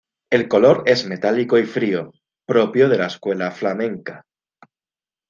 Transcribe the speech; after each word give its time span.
El 0.31 0.47
color 0.47 0.81
es 0.87 1.05
metálico 1.05 1.59
y 1.59 1.63
frío, 1.67 2.11
propio 2.47 2.89
de 2.89 2.97
la 2.97 3.05
escuela 3.05 3.51
flamenca. 3.51 4.25